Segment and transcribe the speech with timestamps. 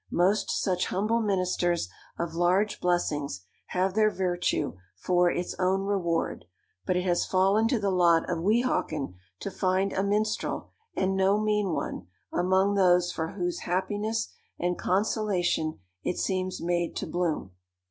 [0.09, 6.45] Most such humble ministers of large blessings have their virtue for "its own reward;"
[6.87, 11.39] but it has fallen to the lot of Weehawken to find a minstrel, and no
[11.39, 17.51] mean one, among those for whose happiness and consolation it seems made to bloom.